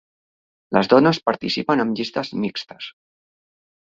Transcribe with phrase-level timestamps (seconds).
[0.77, 2.89] Les dones participen amb llistes mixtes